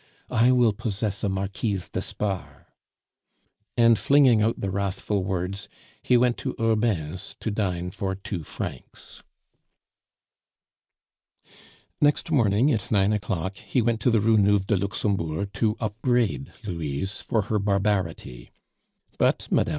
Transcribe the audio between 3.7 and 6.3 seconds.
And flinging out the wrathful words, he